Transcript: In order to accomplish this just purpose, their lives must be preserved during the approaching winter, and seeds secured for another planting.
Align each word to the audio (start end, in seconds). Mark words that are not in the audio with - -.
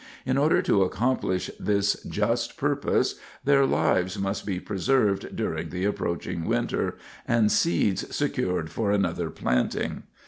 In 0.25 0.35
order 0.35 0.63
to 0.63 0.81
accomplish 0.81 1.51
this 1.59 1.93
just 2.09 2.57
purpose, 2.57 3.19
their 3.43 3.67
lives 3.67 4.17
must 4.17 4.47
be 4.47 4.59
preserved 4.59 5.35
during 5.35 5.69
the 5.69 5.85
approaching 5.85 6.45
winter, 6.45 6.97
and 7.27 7.51
seeds 7.51 8.15
secured 8.15 8.71
for 8.71 8.91
another 8.91 9.29
planting. 9.29 10.01